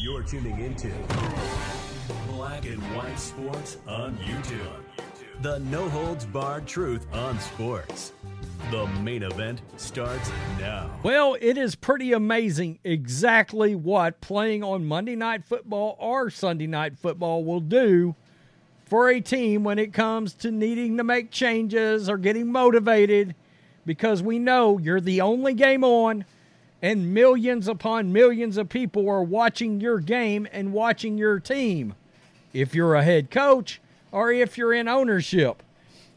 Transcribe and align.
You're 0.00 0.22
tuning 0.22 0.60
into 0.60 0.92
Black 2.28 2.64
and 2.66 2.80
White 2.94 3.18
Sports 3.18 3.78
on 3.86 4.16
YouTube. 4.18 4.82
The 5.42 5.58
no 5.60 5.88
holds 5.88 6.24
barred 6.24 6.66
truth 6.66 7.06
on 7.12 7.38
sports. 7.40 8.12
The 8.70 8.86
main 9.02 9.22
event 9.22 9.60
starts 9.76 10.30
now. 10.58 10.90
Well, 11.02 11.36
it 11.40 11.58
is 11.58 11.74
pretty 11.74 12.12
amazing 12.12 12.78
exactly 12.84 13.74
what 13.74 14.20
playing 14.20 14.64
on 14.64 14.86
Monday 14.86 15.14
Night 15.16 15.44
Football 15.44 15.96
or 15.98 16.30
Sunday 16.30 16.66
Night 16.66 16.96
Football 16.98 17.44
will 17.44 17.60
do 17.60 18.14
for 18.86 19.08
a 19.08 19.20
team 19.20 19.62
when 19.64 19.78
it 19.78 19.92
comes 19.92 20.32
to 20.34 20.50
needing 20.50 20.96
to 20.96 21.04
make 21.04 21.30
changes 21.30 22.08
or 22.08 22.16
getting 22.16 22.50
motivated 22.50 23.34
because 23.84 24.22
we 24.22 24.38
know 24.38 24.78
you're 24.78 25.00
the 25.00 25.20
only 25.20 25.54
game 25.54 25.84
on 25.84 26.24
and 26.82 27.14
millions 27.14 27.68
upon 27.68 28.12
millions 28.12 28.56
of 28.56 28.68
people 28.68 29.08
are 29.08 29.22
watching 29.22 29.80
your 29.80 29.98
game 29.98 30.46
and 30.52 30.72
watching 30.72 31.16
your 31.16 31.40
team. 31.40 31.94
If 32.52 32.74
you're 32.74 32.94
a 32.94 33.02
head 33.02 33.30
coach 33.30 33.80
or 34.12 34.30
if 34.30 34.58
you're 34.58 34.72
in 34.72 34.88
ownership, 34.88 35.62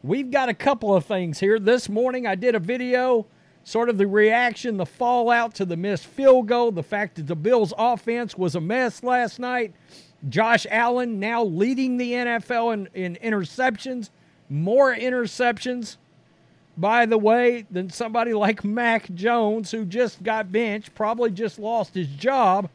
we've 0.04 0.32
got 0.32 0.50
a 0.50 0.54
couple 0.54 0.96
of 0.96 1.06
things 1.06 1.40
here. 1.40 1.60
This 1.60 1.90
morning 1.90 2.28
I 2.28 2.36
did 2.36 2.56
a 2.56 2.60
video, 2.60 3.26
sort 3.64 3.90
of 3.90 3.98
the 3.98 4.08
reaction, 4.08 4.78
the 4.78 4.86
fallout 4.86 5.56
to 5.56 5.66
the 5.66 5.78
missed 5.78 6.06
field 6.06 6.48
goal, 6.48 6.72
the 6.72 6.84
fact 6.84 7.16
that 7.16 7.28
the 7.28 7.36
Bills' 7.36 7.74
offense 7.78 8.38
was 8.38 8.56
a 8.56 8.62
mess 8.62 9.04
last 9.04 9.40
night. 9.40 9.74
Josh 10.28 10.68
Allen 10.70 11.20
now 11.20 11.44
leading 11.44 11.98
the 11.98 12.12
NFL 12.12 12.74
in, 12.74 12.90
in 12.94 13.18
interceptions, 13.24 14.10
more 14.50 14.94
interceptions, 14.94 15.98
by 16.80 17.06
the 17.06 17.18
way, 17.18 17.66
than 17.70 17.90
somebody 17.90 18.34
like 18.34 18.64
Mac 18.64 19.14
Jones, 19.14 19.70
who 19.72 19.86
just 19.86 20.24
got 20.24 20.50
benched, 20.50 20.96
probably 20.96 21.30
just 21.30 21.60
lost 21.60 21.94
his 21.94 22.08
job. 22.08 22.70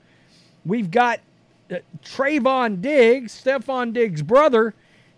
We've 0.66 0.90
got 0.90 1.20
uh, 1.70 1.76
Trevon 2.04 2.82
Diggs, 2.82 3.40
Stefon 3.42 3.94
Diggs' 3.94 4.22
brother, 4.22 4.74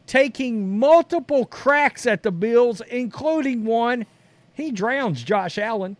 taking 0.06 0.78
multiple 0.78 1.46
cracks 1.46 2.06
at 2.06 2.22
the 2.22 2.30
Bills, 2.30 2.80
including 2.88 3.64
one. 3.64 4.06
He 4.52 4.70
drowns 4.70 5.24
Josh 5.24 5.58
Allen. 5.58 5.96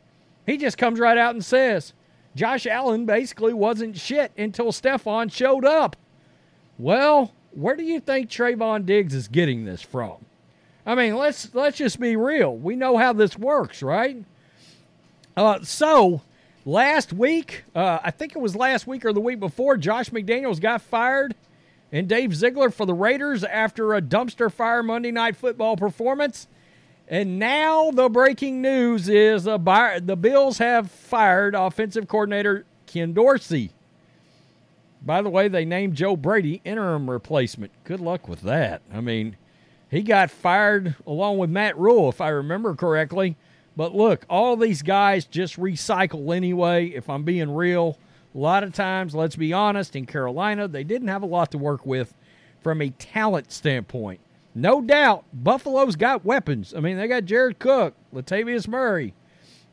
He 0.46 0.56
just 0.56 0.78
comes 0.78 1.00
right 1.00 1.18
out 1.18 1.34
and 1.34 1.44
says, 1.44 1.92
Josh 2.36 2.66
Allen 2.66 3.04
basically 3.04 3.52
wasn't 3.52 3.96
shit 3.96 4.30
until 4.38 4.66
Stefon 4.66 5.32
showed 5.32 5.64
up. 5.64 5.96
Well, 6.78 7.32
where 7.50 7.74
do 7.74 7.82
you 7.82 7.98
think 7.98 8.30
Trevon 8.30 8.86
Diggs 8.86 9.12
is 9.12 9.26
getting 9.26 9.64
this 9.64 9.82
from? 9.82 10.24
I 10.86 10.94
mean, 10.94 11.16
let's 11.16 11.52
let's 11.52 11.76
just 11.76 11.98
be 11.98 12.14
real. 12.14 12.56
We 12.56 12.76
know 12.76 12.96
how 12.96 13.12
this 13.12 13.36
works, 13.36 13.82
right? 13.82 14.24
Uh, 15.36 15.58
so 15.62 16.22
last 16.64 17.12
week, 17.12 17.64
uh, 17.74 17.98
I 18.02 18.12
think 18.12 18.36
it 18.36 18.38
was 18.38 18.54
last 18.54 18.86
week 18.86 19.04
or 19.04 19.12
the 19.12 19.20
week 19.20 19.40
before, 19.40 19.76
Josh 19.76 20.10
McDaniels 20.10 20.60
got 20.60 20.80
fired, 20.80 21.34
and 21.90 22.08
Dave 22.08 22.34
Ziegler 22.34 22.70
for 22.70 22.86
the 22.86 22.94
Raiders 22.94 23.42
after 23.42 23.94
a 23.94 24.00
dumpster 24.00 24.50
fire 24.50 24.82
Monday 24.82 25.10
Night 25.10 25.36
Football 25.36 25.76
performance. 25.76 26.46
And 27.08 27.38
now 27.38 27.90
the 27.92 28.08
breaking 28.08 28.60
news 28.60 29.08
is 29.08 29.44
the 29.44 30.18
Bills 30.20 30.58
have 30.58 30.90
fired 30.90 31.54
offensive 31.54 32.08
coordinator 32.08 32.64
Ken 32.86 33.12
Dorsey. 33.12 33.70
By 35.02 35.22
the 35.22 35.30
way, 35.30 35.46
they 35.46 35.64
named 35.64 35.94
Joe 35.94 36.16
Brady 36.16 36.60
interim 36.64 37.08
replacement. 37.08 37.70
Good 37.84 38.00
luck 38.00 38.26
with 38.26 38.40
that. 38.42 38.82
I 38.92 39.00
mean, 39.00 39.36
he 39.90 40.02
got 40.02 40.30
fired 40.30 40.96
along 41.06 41.38
with 41.38 41.50
Matt 41.50 41.78
Rhule, 41.78 42.08
if 42.08 42.20
I 42.20 42.28
remember 42.28 42.74
correctly. 42.74 43.36
But 43.76 43.94
look, 43.94 44.24
all 44.28 44.56
these 44.56 44.82
guys 44.82 45.26
just 45.26 45.58
recycle 45.58 46.34
anyway, 46.34 46.86
if 46.88 47.10
I'm 47.10 47.24
being 47.24 47.54
real. 47.54 47.98
A 48.34 48.38
lot 48.38 48.64
of 48.64 48.72
times, 48.72 49.14
let's 49.14 49.36
be 49.36 49.52
honest, 49.52 49.96
in 49.96 50.06
Carolina, 50.06 50.68
they 50.68 50.84
didn't 50.84 51.08
have 51.08 51.22
a 51.22 51.26
lot 51.26 51.50
to 51.52 51.58
work 51.58 51.86
with 51.86 52.14
from 52.62 52.82
a 52.82 52.90
talent 52.90 53.52
standpoint. 53.52 54.20
No 54.54 54.80
doubt, 54.80 55.24
Buffalo's 55.32 55.96
got 55.96 56.24
weapons. 56.24 56.74
I 56.74 56.80
mean, 56.80 56.96
they 56.96 57.08
got 57.08 57.26
Jared 57.26 57.58
Cook, 57.58 57.94
Latavius 58.14 58.66
Murray, 58.66 59.14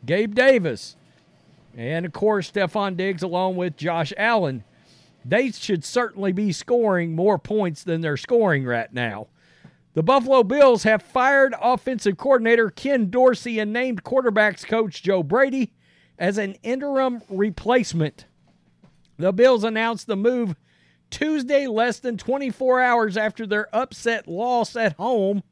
Gabe 0.06 0.36
Davis, 0.36 0.98
and 1.76 2.06
of 2.06 2.12
course, 2.12 2.52
Stefon 2.52 2.98
Diggs 2.98 3.24
along 3.24 3.56
with 3.56 3.78
Josh 3.78 4.14
Allen. 4.18 4.64
They 5.26 5.52
should 5.52 5.86
certainly 5.86 6.34
be 6.34 6.52
scoring 6.52 7.16
more 7.16 7.38
points 7.38 7.84
than 7.84 8.02
they're 8.02 8.18
scoring 8.18 8.66
right 8.66 8.94
now. 8.94 9.28
The 9.94 10.04
Buffalo 10.04 10.44
Bills 10.44 10.84
have 10.84 11.04
fired 11.04 11.54
offensive 11.62 12.18
coordinator 12.18 12.72
Ken 12.72 13.12
Dorsey 13.12 13.60
and 13.60 13.72
named 13.72 14.04
quarterbacks 14.04 14.66
coach 14.66 15.04
Joe 15.04 15.22
Brady 15.22 15.72
as 16.18 16.40
an 16.40 16.56
interim 16.64 17.22
replacement. 17.30 18.26
The 19.18 19.32
Bills 19.32 19.64
announced 19.64 20.08
the 20.08 20.16
move 20.16 20.56
Tuesday, 21.12 21.68
less 21.68 22.00
than 22.00 22.18
24 22.18 22.82
hours 22.82 23.18
after 23.18 23.46
their 23.46 23.74
upset 23.76 24.28
loss 24.28 24.76
at 24.76 24.94
home 24.94 25.44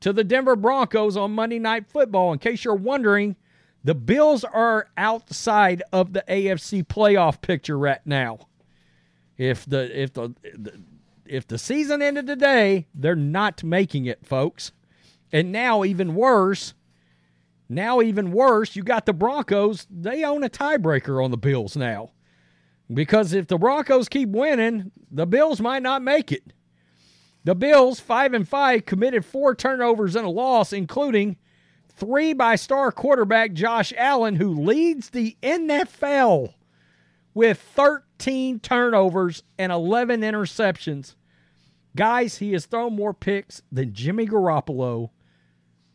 to 0.00 0.12
the 0.12 0.24
Denver 0.24 0.56
Broncos 0.56 1.16
on 1.16 1.30
Monday 1.30 1.60
Night 1.60 1.86
Football. 1.86 2.32
In 2.32 2.40
case 2.40 2.64
you're 2.64 2.74
wondering, 2.74 3.36
the 3.84 3.94
Bills 3.94 4.42
are 4.42 4.88
outside 4.96 5.84
of 5.92 6.12
the 6.12 6.24
AFC 6.28 6.84
playoff 6.84 7.40
picture 7.40 7.78
right 7.78 8.04
now. 8.04 8.48
If 9.38 9.64
the 9.64 10.02
if 10.02 10.12
the, 10.12 10.34
the 10.42 10.80
if 11.28 11.46
the 11.46 11.58
season 11.58 12.02
ended 12.02 12.26
today, 12.26 12.86
they're 12.94 13.16
not 13.16 13.64
making 13.64 14.06
it, 14.06 14.26
folks. 14.26 14.72
And 15.32 15.52
now, 15.52 15.84
even 15.84 16.14
worse, 16.14 16.74
now 17.68 18.00
even 18.00 18.30
worse, 18.30 18.76
you 18.76 18.82
got 18.82 19.06
the 19.06 19.12
Broncos. 19.12 19.86
They 19.90 20.24
own 20.24 20.44
a 20.44 20.48
tiebreaker 20.48 21.22
on 21.22 21.30
the 21.30 21.36
Bills 21.36 21.76
now. 21.76 22.10
Because 22.92 23.32
if 23.32 23.48
the 23.48 23.58
Broncos 23.58 24.08
keep 24.08 24.28
winning, 24.28 24.92
the 25.10 25.26
Bills 25.26 25.60
might 25.60 25.82
not 25.82 26.02
make 26.02 26.30
it. 26.30 26.52
The 27.44 27.54
Bills, 27.54 28.00
5 28.00 28.34
and 28.34 28.48
5, 28.48 28.86
committed 28.86 29.24
four 29.24 29.54
turnovers 29.54 30.16
and 30.16 30.26
a 30.26 30.30
loss, 30.30 30.72
including 30.72 31.36
three 31.88 32.32
by 32.32 32.56
star 32.56 32.92
quarterback 32.92 33.52
Josh 33.52 33.92
Allen, 33.96 34.36
who 34.36 34.50
leads 34.50 35.10
the 35.10 35.36
NFL 35.42 36.54
with 37.34 37.58
13 37.58 38.05
turnovers 38.18 39.42
and 39.58 39.72
11 39.72 40.20
interceptions. 40.20 41.14
Guys, 41.94 42.38
he 42.38 42.52
has 42.52 42.66
thrown 42.66 42.94
more 42.94 43.14
picks 43.14 43.62
than 43.72 43.94
Jimmy 43.94 44.26
Garoppolo 44.26 45.10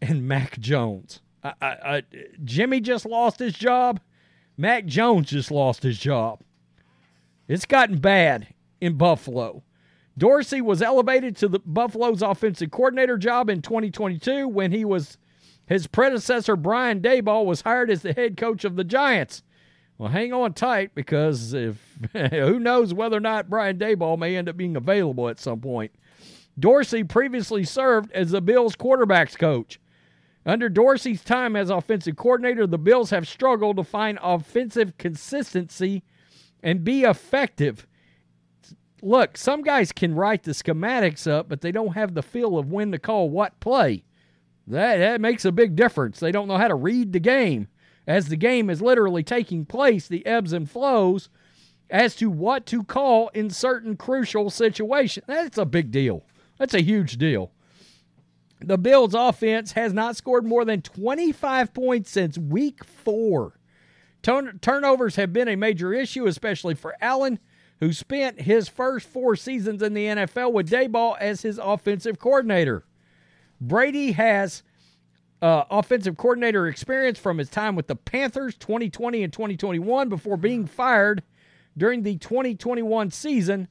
and 0.02 0.28
Mac 0.28 0.60
Jones. 0.60 1.22
I, 1.44 1.54
I, 1.62 1.68
I, 1.68 2.04
Jimmy 2.44 2.80
just 2.80 3.06
lost 3.06 3.40
his 3.40 3.54
job. 3.54 4.00
Mac 4.58 4.86
Jones 4.86 5.30
just 5.30 5.52
lost 5.52 5.84
his 5.84 5.98
job. 5.98 6.42
It's 7.48 7.66
gotten 7.66 7.98
bad 7.98 8.48
in 8.80 8.98
Buffalo. 8.98 9.64
Dorsey 10.18 10.62
was 10.62 10.82
elevated 10.82 11.36
to 11.38 11.48
the 11.48 11.60
Buffalo's 11.60 12.22
offensive 12.22 12.72
coordinator 12.72 13.18
job 13.18 13.50
in 13.50 13.62
2022 13.62 14.48
when 14.48 14.72
he 14.72 14.86
was 14.86 15.18
his 15.68 15.88
predecessor 15.88 16.56
Brian 16.56 17.00
Daboll 17.00 17.46
was 17.46 17.62
hired 17.62 17.90
as 17.90 18.02
the 18.02 18.14
head 18.14 18.36
coach 18.36 18.66
of 18.66 18.76
the 18.76 18.84
Giants. 18.84 19.42
Well, 20.02 20.10
hang 20.10 20.34
on 20.34 20.54
tight 20.54 20.96
because 20.96 21.54
if 21.54 21.78
who 22.14 22.60
knows 22.60 22.92
whether 22.92 23.18
or 23.18 23.20
not 23.20 23.52
Brian 23.52 23.78
Daboll 23.78 24.18
may 24.18 24.36
end 24.36 24.50
up 24.50 24.58
being 24.58 24.76
available 24.76 25.30
at 25.30 25.40
some 25.40 25.62
point. 25.62 25.92
Dorsey 26.58 27.04
previously 27.04 27.64
served 27.64 28.12
as 28.12 28.32
the 28.32 28.42
Bills 28.42 28.76
quarterbacks 28.76 29.38
coach. 29.38 29.80
Under 30.44 30.70
Dorsey's 30.70 31.24
time 31.24 31.56
as 31.56 31.70
offensive 31.70 32.16
coordinator, 32.16 32.66
the 32.66 32.80
Bills 32.80 33.12
have 33.12 33.28
struggled 33.28 33.78
to 33.78 33.84
find 33.84 34.18
offensive 34.24 34.98
consistency 34.98 36.02
and 36.64 36.84
be 36.84 37.04
effective. 37.04 37.86
Look, 39.04 39.38
some 39.38 39.62
guys 39.62 39.92
can 39.92 40.16
write 40.16 40.42
the 40.42 40.54
schematics 40.54 41.30
up, 41.30 41.48
but 41.48 41.62
they 41.62 41.72
don't 41.72 41.94
have 41.94 42.16
the 42.16 42.24
feel 42.24 42.58
of 42.58 42.72
when 42.72 42.92
to 42.92 42.98
call 42.98 43.30
what 43.30 43.60
play. 43.60 44.04
That, 44.66 44.98
that 44.98 45.22
makes 45.22 45.46
a 45.46 45.52
big 45.52 45.76
difference. 45.76 46.20
They 46.20 46.32
don't 46.32 46.48
know 46.48 46.58
how 46.58 46.70
to 46.70 46.76
read 46.76 47.14
the 47.14 47.20
game 47.20 47.68
as 48.08 48.28
the 48.28 48.36
game 48.36 48.70
is 48.70 48.82
literally 48.82 49.24
taking 49.24 49.66
place, 49.66 50.08
the 50.08 50.26
ebbs 50.26 50.54
and 50.54 50.70
flows 50.70 51.30
as 51.90 52.16
to 52.16 52.30
what 52.30 52.66
to 52.68 52.84
call 52.84 53.30
in 53.30 53.50
certain 53.50 53.98
crucial 53.98 54.50
situations. 54.50 55.26
That's 55.28 55.58
a 55.58 55.66
big 55.66 55.92
deal. 55.92 56.24
That's 56.58 56.74
a 56.74 56.82
huge 56.82 57.18
deal. 57.18 57.52
The 58.64 58.78
Bills' 58.78 59.16
offense 59.16 59.74
has 59.74 59.92
not 59.92 60.16
scored 60.16 60.46
more 60.46 60.64
than 60.64 60.82
25 60.82 61.74
points 61.74 62.12
since 62.12 62.38
week 62.38 62.84
four. 62.86 63.60
Turn- 64.22 64.60
turnovers 64.62 65.16
have 65.16 65.34
been 65.34 65.48
a 65.48 65.56
major 65.56 65.94
issue, 65.94 66.28
especially 66.28 66.76
for 66.76 66.96
Allen, 67.02 67.40
who 67.80 67.92
spent 67.92 68.42
his 68.42 68.70
first 68.70 69.08
four 69.08 69.36
seasons 69.36 69.82
in 69.82 69.96
the 69.96 70.06
NFL 70.06 70.54
with 70.54 70.70
Daboll 70.70 71.18
as 71.20 71.42
his 71.42 71.58
offensive 71.58 72.20
coordinator. 72.20 72.86
Brady 73.60 74.12
has 74.12 74.62
uh, 75.42 75.64
offensive 75.70 76.18
coordinator 76.18 76.68
experience 76.68 77.18
from 77.18 77.38
his 77.38 77.50
time 77.50 77.76
with 77.76 77.88
the 77.88 77.96
Panthers 77.96 78.56
2020 78.58 79.24
and 79.24 79.34
2021 79.34 80.10
before 80.10 80.38
being 80.38 80.66
fired 80.66 81.24
during 81.78 82.04
the 82.04 82.18
2021 82.18 83.12
season 83.12 83.68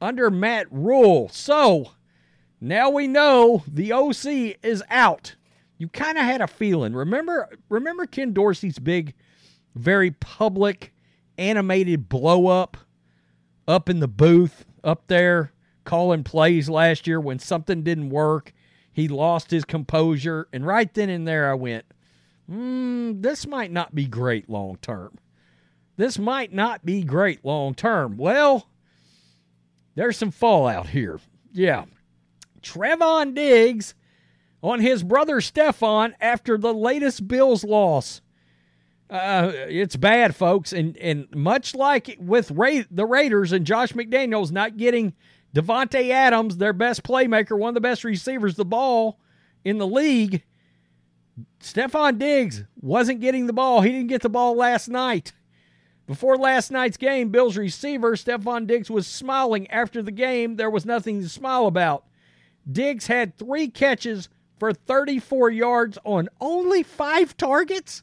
under 0.00 0.30
Matt 0.30 0.66
Rhule. 0.70 1.28
So 1.28 1.92
now 2.60 2.90
we 2.90 3.06
know 3.06 3.62
the 3.66 3.92
OC 3.92 4.58
is 4.62 4.82
out. 4.88 5.36
You 5.76 5.88
kind 5.88 6.18
of 6.18 6.24
had 6.24 6.40
a 6.40 6.46
feeling. 6.46 6.94
Remember, 6.94 7.50
remember 7.68 8.06
Ken 8.06 8.32
Dorsey's 8.32 8.78
big, 8.78 9.14
very 9.74 10.10
public 10.10 10.92
animated 11.38 12.08
blow 12.08 12.48
up 12.48 12.76
up 13.66 13.88
in 13.88 14.00
the 14.00 14.08
booth 14.08 14.64
up 14.84 15.06
there 15.06 15.52
calling 15.84 16.22
plays 16.22 16.68
last 16.68 17.06
year 17.06 17.20
when 17.20 17.38
something 17.38 17.82
didn't 17.82 18.10
work. 18.10 18.52
He 19.00 19.08
lost 19.08 19.50
his 19.50 19.64
composure. 19.64 20.46
And 20.52 20.66
right 20.66 20.92
then 20.92 21.08
and 21.08 21.26
there, 21.26 21.50
I 21.50 21.54
went, 21.54 21.86
mm, 22.50 23.22
this 23.22 23.46
might 23.46 23.72
not 23.72 23.94
be 23.94 24.04
great 24.04 24.50
long 24.50 24.76
term. 24.82 25.16
This 25.96 26.18
might 26.18 26.52
not 26.52 26.84
be 26.84 27.02
great 27.02 27.44
long 27.44 27.74
term. 27.74 28.18
Well, 28.18 28.68
there's 29.94 30.18
some 30.18 30.30
fallout 30.30 30.88
here. 30.88 31.18
Yeah. 31.52 31.86
Trevon 32.62 33.34
Diggs 33.34 33.94
on 34.62 34.80
his 34.80 35.02
brother 35.02 35.36
Stefon 35.40 36.12
after 36.20 36.58
the 36.58 36.74
latest 36.74 37.26
Bills 37.26 37.64
loss. 37.64 38.20
Uh, 39.08 39.50
it's 39.54 39.96
bad, 39.96 40.36
folks, 40.36 40.72
and 40.72 40.96
and 40.98 41.26
much 41.34 41.74
like 41.74 42.16
with 42.20 42.50
Ra- 42.52 42.84
the 42.90 43.06
Raiders 43.06 43.50
and 43.50 43.66
Josh 43.66 43.92
McDaniels 43.92 44.52
not 44.52 44.76
getting 44.76 45.14
Davante 45.54 46.10
Adams, 46.10 46.56
their 46.56 46.72
best 46.72 47.02
playmaker, 47.02 47.58
one 47.58 47.70
of 47.70 47.74
the 47.74 47.80
best 47.80 48.04
receivers, 48.04 48.54
the 48.54 48.64
ball 48.64 49.18
in 49.64 49.78
the 49.78 49.86
league. 49.86 50.44
Stefon 51.60 52.18
Diggs 52.18 52.64
wasn't 52.80 53.20
getting 53.20 53.46
the 53.46 53.52
ball. 53.52 53.80
He 53.80 53.90
didn't 53.90 54.08
get 54.08 54.22
the 54.22 54.28
ball 54.28 54.54
last 54.54 54.88
night. 54.88 55.32
Before 56.06 56.36
last 56.36 56.70
night's 56.70 56.96
game, 56.96 57.30
Bills 57.30 57.56
receiver 57.56 58.16
Stefon 58.16 58.66
Diggs 58.66 58.90
was 58.90 59.06
smiling 59.06 59.70
after 59.70 60.02
the 60.02 60.10
game. 60.10 60.56
There 60.56 60.70
was 60.70 60.84
nothing 60.84 61.20
to 61.22 61.28
smile 61.28 61.66
about. 61.66 62.04
Diggs 62.70 63.06
had 63.06 63.36
three 63.36 63.68
catches 63.68 64.28
for 64.58 64.72
34 64.72 65.50
yards 65.50 65.98
on 66.04 66.28
only 66.40 66.82
five 66.82 67.36
targets? 67.36 68.02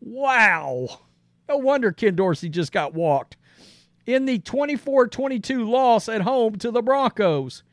Wow. 0.00 1.00
No 1.48 1.58
wonder 1.58 1.92
Ken 1.92 2.16
Dorsey 2.16 2.48
just 2.48 2.72
got 2.72 2.94
walked. 2.94 3.36
In 4.06 4.24
the 4.24 4.38
24 4.38 5.08
22 5.08 5.68
loss 5.68 6.08
at 6.08 6.22
home 6.22 6.56
to 6.58 6.70
the 6.70 6.80
Broncos, 6.80 7.64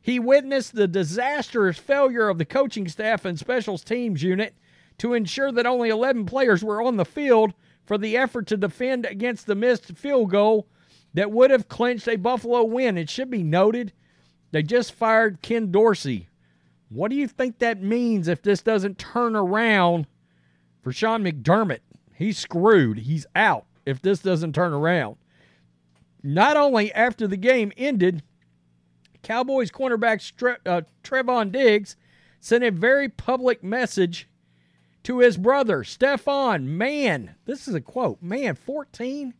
he 0.00 0.18
witnessed 0.18 0.74
the 0.74 0.88
disastrous 0.88 1.78
failure 1.78 2.30
of 2.30 2.38
the 2.38 2.46
coaching 2.46 2.88
staff 2.88 3.26
and 3.26 3.38
specials 3.38 3.84
teams 3.84 4.22
unit 4.22 4.54
to 4.98 5.12
ensure 5.12 5.52
that 5.52 5.66
only 5.66 5.90
11 5.90 6.24
players 6.24 6.64
were 6.64 6.82
on 6.82 6.96
the 6.96 7.04
field 7.04 7.52
for 7.84 7.98
the 7.98 8.16
effort 8.16 8.46
to 8.46 8.56
defend 8.56 9.04
against 9.04 9.46
the 9.46 9.54
missed 9.54 9.96
field 9.98 10.30
goal 10.30 10.66
that 11.12 11.30
would 11.30 11.50
have 11.50 11.68
clinched 11.68 12.08
a 12.08 12.16
Buffalo 12.16 12.64
win. 12.64 12.96
It 12.96 13.10
should 13.10 13.30
be 13.30 13.42
noted 13.42 13.92
they 14.50 14.62
just 14.62 14.92
fired 14.92 15.42
Ken 15.42 15.70
Dorsey. 15.70 16.28
What 16.88 17.10
do 17.10 17.16
you 17.16 17.28
think 17.28 17.58
that 17.58 17.82
means 17.82 18.28
if 18.28 18.42
this 18.42 18.62
doesn't 18.62 18.98
turn 18.98 19.36
around 19.36 20.06
for 20.82 20.92
Sean 20.92 21.22
McDermott? 21.22 21.80
He's 22.14 22.38
screwed. 22.38 22.98
He's 23.00 23.26
out 23.34 23.66
if 23.84 24.00
this 24.00 24.20
doesn't 24.20 24.54
turn 24.54 24.72
around. 24.72 25.16
Not 26.22 26.56
only 26.56 26.92
after 26.92 27.26
the 27.26 27.36
game 27.36 27.72
ended, 27.76 28.22
Cowboys 29.22 29.70
cornerback 29.70 30.20
uh, 30.66 30.82
Trevon 31.02 31.52
Diggs 31.52 31.96
sent 32.40 32.64
a 32.64 32.70
very 32.70 33.08
public 33.08 33.62
message 33.62 34.28
to 35.04 35.18
his 35.18 35.36
brother, 35.36 35.82
Stefon. 35.82 36.64
Man, 36.64 37.34
this 37.44 37.66
is 37.66 37.74
a 37.74 37.80
quote. 37.80 38.22
Man, 38.22 38.54
14, 38.54 39.34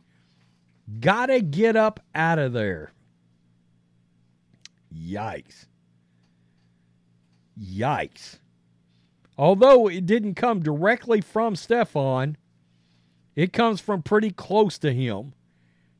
gotta 0.99 1.41
get 1.41 1.75
up 1.75 1.99
out 2.13 2.39
of 2.39 2.53
there. 2.53 2.91
Yikes. 4.93 5.65
Yikes. 7.59 8.39
Although 9.37 9.87
it 9.87 10.05
didn't 10.05 10.35
come 10.35 10.61
directly 10.61 11.21
from 11.21 11.55
Stefon, 11.55 12.35
it 13.35 13.51
comes 13.51 13.81
from 13.81 14.03
pretty 14.03 14.29
close 14.31 14.77
to 14.79 14.93
him. 14.93 15.33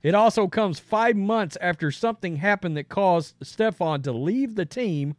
It 0.03 0.13
also 0.13 0.47
comes 0.47 0.79
five 0.79 1.15
months 1.15 1.57
after 1.61 1.89
something 1.89 2.35
happened 2.35 2.75
that 2.75 2.89
caused 2.89 3.39
Stefon 3.39 4.03
to 4.03 4.11
leave 4.11 4.55
the 4.55 4.65
team 4.65 5.15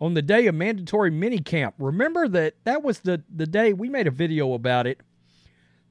on 0.00 0.14
the 0.14 0.22
day 0.22 0.46
of 0.46 0.54
mandatory 0.54 1.10
minicamp. 1.10 1.74
Remember 1.78 2.26
that 2.26 2.54
that 2.64 2.82
was 2.82 3.00
the, 3.00 3.22
the 3.34 3.46
day 3.46 3.74
we 3.74 3.90
made 3.90 4.06
a 4.06 4.10
video 4.10 4.54
about 4.54 4.86
it. 4.86 5.00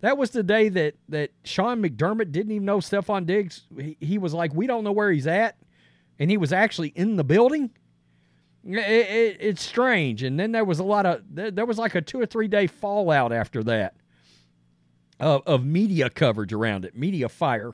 That 0.02 0.18
was 0.18 0.32
the 0.32 0.42
day 0.42 0.70
that, 0.70 0.96
that 1.10 1.30
Sean 1.44 1.84
McDermott 1.84 2.32
didn't 2.32 2.54
even 2.54 2.66
know 2.66 2.80
Stefon 2.80 3.28
Diggs. 3.28 3.68
He, 3.78 3.98
he 4.00 4.18
was 4.18 4.34
like, 4.34 4.52
we 4.54 4.66
don't 4.66 4.84
know 4.84 4.92
where 4.92 5.12
he's 5.12 5.28
at. 5.28 5.56
And 6.18 6.32
he 6.32 6.38
was 6.38 6.52
actually 6.52 6.90
in 6.90 7.18
the 7.18 7.24
building. 7.24 7.70
It, 8.66 8.78
it, 8.80 9.38
it's 9.40 9.64
strange. 9.64 10.24
And 10.24 10.40
then 10.40 10.54
there 10.54 10.66
was 10.66 10.80
a 10.80 10.84
lot 10.84 11.06
of, 11.06 11.22
there 11.30 11.66
was 11.66 11.78
like 11.78 11.94
a 11.94 12.02
two 12.02 12.20
or 12.20 12.26
three 12.26 12.48
day 12.48 12.66
fallout 12.66 13.32
after 13.32 13.64
that 13.66 13.94
of, 15.20 15.42
of 15.46 15.66
media 15.66 16.10
coverage 16.10 16.54
around 16.54 16.86
it, 16.86 16.96
media 16.96 17.30
fire. 17.30 17.74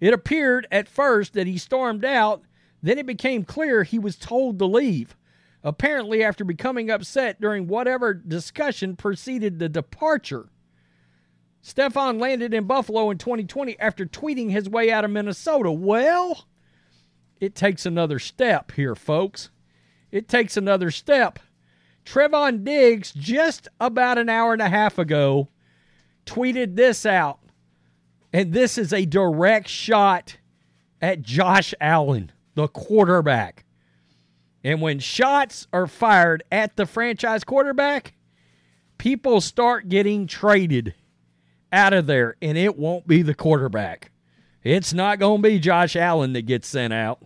It 0.00 0.12
appeared 0.12 0.66
at 0.70 0.88
first 0.88 1.32
that 1.32 1.46
he 1.46 1.58
stormed 1.58 2.04
out, 2.04 2.42
then 2.82 2.98
it 2.98 3.06
became 3.06 3.44
clear 3.44 3.82
he 3.82 3.98
was 3.98 4.16
told 4.16 4.58
to 4.58 4.66
leave. 4.66 5.16
Apparently, 5.64 6.22
after 6.22 6.44
becoming 6.44 6.90
upset 6.90 7.40
during 7.40 7.66
whatever 7.66 8.14
discussion 8.14 8.94
preceded 8.94 9.58
the 9.58 9.68
departure. 9.68 10.48
Stefon 11.60 12.20
landed 12.20 12.54
in 12.54 12.64
Buffalo 12.64 13.10
in 13.10 13.18
2020 13.18 13.76
after 13.80 14.06
tweeting 14.06 14.50
his 14.50 14.68
way 14.68 14.92
out 14.92 15.04
of 15.04 15.10
Minnesota. 15.10 15.72
Well, 15.72 16.46
it 17.40 17.56
takes 17.56 17.84
another 17.84 18.20
step 18.20 18.70
here, 18.72 18.94
folks. 18.94 19.50
It 20.12 20.28
takes 20.28 20.56
another 20.56 20.92
step. 20.92 21.40
Trevon 22.04 22.62
Diggs, 22.62 23.12
just 23.12 23.66
about 23.80 24.18
an 24.18 24.28
hour 24.28 24.52
and 24.52 24.62
a 24.62 24.68
half 24.68 24.96
ago, 24.96 25.48
tweeted 26.26 26.76
this 26.76 27.06
out. 27.06 27.38
And 28.32 28.52
this 28.52 28.76
is 28.76 28.92
a 28.92 29.06
direct 29.06 29.68
shot 29.68 30.36
at 31.00 31.22
Josh 31.22 31.72
Allen, 31.80 32.32
the 32.54 32.68
quarterback. 32.68 33.64
And 34.62 34.82
when 34.82 34.98
shots 34.98 35.66
are 35.72 35.86
fired 35.86 36.42
at 36.50 36.76
the 36.76 36.86
franchise 36.86 37.44
quarterback, 37.44 38.14
people 38.98 39.40
start 39.40 39.88
getting 39.88 40.26
traded 40.26 40.94
out 41.72 41.92
of 41.92 42.06
there, 42.06 42.36
and 42.42 42.58
it 42.58 42.76
won't 42.76 43.06
be 43.06 43.22
the 43.22 43.34
quarterback. 43.34 44.10
It's 44.64 44.92
not 44.92 45.18
going 45.18 45.42
to 45.42 45.48
be 45.48 45.58
Josh 45.58 45.94
Allen 45.94 46.32
that 46.32 46.42
gets 46.42 46.66
sent 46.66 46.92
out. 46.92 47.22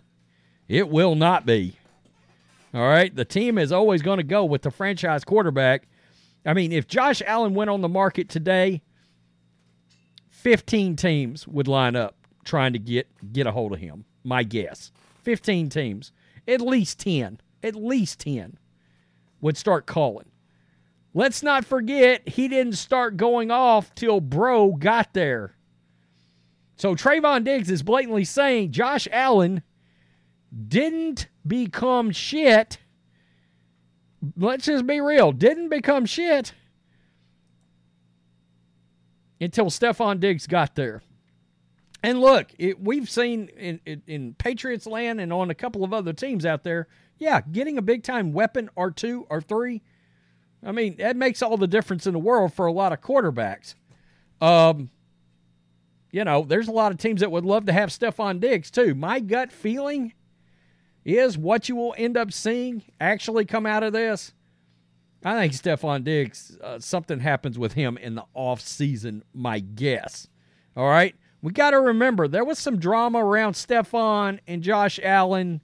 It 0.68 0.88
will 0.88 1.14
not 1.14 1.46
be. 1.46 1.76
All 2.74 2.82
right. 2.82 3.14
The 3.14 3.24
team 3.24 3.58
is 3.58 3.72
always 3.72 4.02
going 4.02 4.18
to 4.18 4.22
go 4.22 4.44
with 4.44 4.62
the 4.62 4.70
franchise 4.70 5.24
quarterback. 5.24 5.88
I 6.44 6.54
mean, 6.54 6.72
if 6.72 6.86
Josh 6.86 7.22
Allen 7.26 7.54
went 7.54 7.70
on 7.70 7.80
the 7.80 7.88
market 7.88 8.28
today, 8.28 8.82
15 10.40 10.96
teams 10.96 11.46
would 11.46 11.68
line 11.68 11.94
up 11.94 12.16
trying 12.44 12.72
to 12.72 12.78
get 12.78 13.06
get 13.32 13.46
a 13.46 13.52
hold 13.52 13.74
of 13.74 13.78
him. 13.78 14.06
My 14.24 14.42
guess. 14.42 14.90
15 15.22 15.68
teams. 15.68 16.12
At 16.48 16.62
least 16.62 16.98
10. 17.00 17.40
At 17.62 17.74
least 17.74 18.20
10 18.20 18.58
would 19.42 19.58
start 19.58 19.86
calling. 19.86 20.30
Let's 21.12 21.42
not 21.42 21.64
forget 21.64 22.26
he 22.26 22.48
didn't 22.48 22.74
start 22.74 23.18
going 23.18 23.50
off 23.50 23.94
till 23.94 24.20
Bro 24.20 24.76
got 24.76 25.12
there. 25.12 25.56
So 26.76 26.94
Trevon 26.94 27.44
Diggs 27.44 27.70
is 27.70 27.82
blatantly 27.82 28.24
saying 28.24 28.72
Josh 28.72 29.06
Allen 29.12 29.62
didn't 30.68 31.28
become 31.46 32.12
shit. 32.12 32.78
Let's 34.38 34.64
just 34.64 34.86
be 34.86 35.02
real. 35.02 35.32
Didn't 35.32 35.68
become 35.68 36.06
shit 36.06 36.54
until 39.40 39.66
Stefon 39.66 40.20
Diggs 40.20 40.46
got 40.46 40.74
there. 40.74 41.02
And 42.02 42.20
look, 42.20 42.50
it, 42.58 42.80
we've 42.80 43.10
seen 43.10 43.48
in, 43.56 43.80
in, 43.84 44.02
in, 44.06 44.34
Patriots 44.34 44.86
land 44.86 45.20
and 45.20 45.32
on 45.32 45.50
a 45.50 45.54
couple 45.54 45.84
of 45.84 45.92
other 45.92 46.12
teams 46.12 46.46
out 46.46 46.62
there, 46.62 46.88
yeah, 47.18 47.40
getting 47.42 47.76
a 47.76 47.82
big 47.82 48.02
time 48.02 48.32
weapon 48.32 48.70
or 48.74 48.90
two 48.90 49.26
or 49.28 49.40
three, 49.42 49.82
I 50.64 50.72
mean, 50.72 50.96
that 50.96 51.16
makes 51.16 51.42
all 51.42 51.56
the 51.56 51.66
difference 51.66 52.06
in 52.06 52.12
the 52.12 52.18
world 52.18 52.54
for 52.54 52.66
a 52.66 52.72
lot 52.72 52.92
of 52.92 53.00
quarterbacks. 53.00 53.74
Um, 54.40 54.90
you 56.10 56.24
know, 56.24 56.42
there's 56.42 56.68
a 56.68 56.72
lot 56.72 56.92
of 56.92 56.98
teams 56.98 57.20
that 57.20 57.30
would 57.30 57.44
love 57.44 57.66
to 57.66 57.72
have 57.72 57.90
Stefon 57.90 58.40
Diggs 58.40 58.70
too. 58.70 58.94
My 58.94 59.20
gut 59.20 59.52
feeling 59.52 60.14
is 61.04 61.38
what 61.38 61.68
you 61.68 61.76
will 61.76 61.94
end 61.96 62.16
up 62.16 62.32
seeing 62.32 62.82
actually 63.00 63.44
come 63.44 63.66
out 63.66 63.82
of 63.82 63.92
this 63.92 64.32
I 65.24 65.38
think 65.38 65.52
Stefon 65.52 66.04
Diggs, 66.04 66.56
uh, 66.62 66.78
something 66.78 67.20
happens 67.20 67.58
with 67.58 67.74
him 67.74 67.98
in 67.98 68.14
the 68.14 68.24
off 68.32 68.60
season, 68.60 69.22
my 69.34 69.58
guess. 69.58 70.28
All 70.76 70.88
right. 70.88 71.14
We 71.42 71.52
got 71.52 71.70
to 71.70 71.80
remember 71.80 72.28
there 72.28 72.44
was 72.44 72.58
some 72.58 72.78
drama 72.78 73.24
around 73.24 73.54
Stefon 73.54 74.40
and 74.46 74.62
Josh 74.62 75.00
Allen 75.02 75.62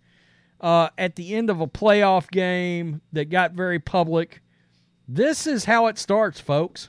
uh, 0.60 0.88
at 0.96 1.16
the 1.16 1.34
end 1.34 1.50
of 1.50 1.60
a 1.60 1.66
playoff 1.66 2.30
game 2.30 3.02
that 3.12 3.26
got 3.26 3.52
very 3.52 3.78
public. 3.78 4.40
This 5.06 5.46
is 5.46 5.64
how 5.66 5.86
it 5.86 5.98
starts, 5.98 6.40
folks. 6.40 6.88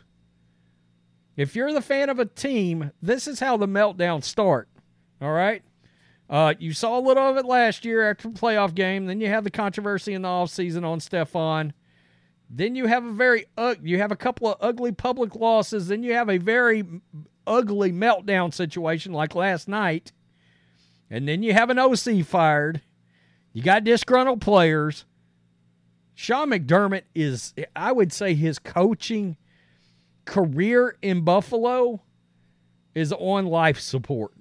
If 1.36 1.56
you're 1.56 1.74
the 1.74 1.82
fan 1.82 2.10
of 2.10 2.20
a 2.20 2.26
team, 2.26 2.92
this 3.02 3.28
is 3.28 3.40
how 3.40 3.58
the 3.58 3.68
meltdowns 3.68 4.24
start. 4.24 4.70
All 5.22 5.34
right. 5.34 5.64
Uh, 6.30 6.54
you 6.60 6.74
saw 6.74 6.98
a 6.98 7.02
little 7.02 7.24
of 7.24 7.38
it 7.38 7.46
last 7.46 7.86
year 7.86 8.10
after 8.10 8.30
the 8.30 8.40
playoff 8.40 8.74
game. 8.74 9.06
Then 9.06 9.22
you 9.22 9.28
have 9.28 9.44
the 9.44 9.52
controversy 9.52 10.14
in 10.14 10.24
the 10.24 10.28
offseason 10.28 10.84
on 10.84 11.00
Stefon. 11.00 11.74
Then 12.50 12.76
you 12.76 12.88
have 12.88 13.06
a 13.06 13.12
very 13.12 13.46
uh, 13.58 13.76
you 13.82 13.98
have 14.00 14.12
a 14.12 14.16
couple 14.16 14.48
of 14.48 14.58
ugly 14.62 14.92
public 14.92 15.36
losses. 15.36 15.88
Then 15.88 16.04
you 16.04 16.14
have 16.14 16.30
a 16.30 16.38
very 16.38 16.86
ugly 17.46 17.92
meltdown 17.92 18.54
situation 18.54 19.14
like 19.14 19.36
last 19.36 19.68
night, 19.68 20.12
and 21.10 21.28
then 21.28 21.44
you 21.44 21.54
have 21.54 21.70
an 21.70 21.80
OC 21.80 22.24
fired, 22.26 22.82
you 23.54 23.62
got 23.62 23.84
disgruntled 23.84 24.42
players. 24.42 25.06
Sean 26.14 26.50
McDermott 26.50 27.04
is, 27.14 27.54
I 27.76 27.92
would 27.92 28.12
say, 28.12 28.34
his 28.34 28.58
coaching 28.58 29.38
career 30.26 30.98
in 31.02 31.22
Buffalo 31.22 32.02
is 32.96 33.14
on 33.14 33.46
life 33.46 33.80
support. 33.80 34.32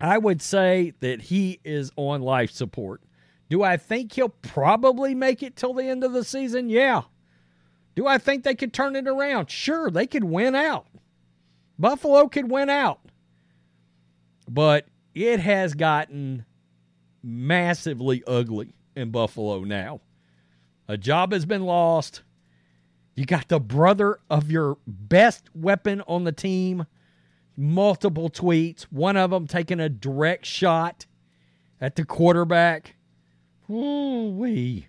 I 0.00 0.18
would 0.18 0.40
say 0.40 0.92
that 1.00 1.22
he 1.22 1.60
is 1.64 1.90
on 1.96 2.22
life 2.22 2.50
support. 2.50 3.02
Do 3.50 3.62
I 3.62 3.76
think 3.76 4.12
he'll 4.12 4.28
probably 4.28 5.14
make 5.14 5.42
it 5.42 5.56
till 5.56 5.74
the 5.74 5.84
end 5.84 6.04
of 6.04 6.12
the 6.12 6.24
season? 6.24 6.68
Yeah. 6.68 7.02
Do 7.94 8.06
I 8.06 8.18
think 8.18 8.42
they 8.42 8.54
could 8.54 8.72
turn 8.72 8.96
it 8.96 9.06
around? 9.06 9.50
Sure, 9.50 9.90
they 9.90 10.06
could 10.06 10.24
win 10.24 10.54
out. 10.54 10.86
Buffalo 11.78 12.28
could 12.28 12.50
win 12.50 12.70
out. 12.70 13.00
But 14.48 14.86
it 15.14 15.40
has 15.40 15.74
gotten 15.74 16.44
massively 17.22 18.22
ugly 18.26 18.74
in 18.94 19.10
Buffalo 19.10 19.64
now. 19.64 20.00
A 20.88 20.96
job 20.96 21.32
has 21.32 21.46
been 21.46 21.64
lost. 21.64 22.22
You 23.14 23.24
got 23.24 23.48
the 23.48 23.60
brother 23.60 24.18
of 24.28 24.50
your 24.50 24.76
best 24.86 25.48
weapon 25.54 26.02
on 26.08 26.24
the 26.24 26.32
team, 26.32 26.86
multiple 27.56 28.28
tweets, 28.28 28.82
one 28.84 29.16
of 29.16 29.30
them 29.30 29.46
taking 29.46 29.80
a 29.80 29.88
direct 29.88 30.44
shot 30.44 31.06
at 31.80 31.96
the 31.96 32.04
quarterback. 32.04 32.96
Ooh, 33.70 34.34
wee. 34.36 34.88